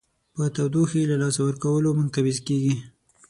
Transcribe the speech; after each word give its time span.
په 0.33 0.43
تودوخې 0.55 1.01
له 1.11 1.15
لاسه 1.21 1.41
ورکولو 1.47 1.89
منقبض 1.99 2.37
کیږي. 2.47 2.75